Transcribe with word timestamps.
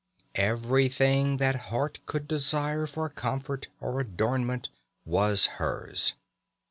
Everything 0.33 1.37
that 1.37 1.53
heart 1.69 1.99
could 2.07 2.27
desire 2.27 2.87
for 2.87 3.07
comfort 3.07 3.67
or 3.79 3.99
adornment 3.99 4.69
was 5.05 5.45
hers. 5.61 6.15